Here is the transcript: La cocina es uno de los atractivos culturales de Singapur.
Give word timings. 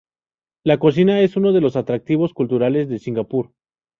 La 0.63 0.79
cocina 0.79 1.19
es 1.19 1.35
uno 1.37 1.51
de 1.53 1.61
los 1.61 1.75
atractivos 1.75 2.33
culturales 2.33 2.89
de 2.89 2.97
Singapur. 2.97 3.51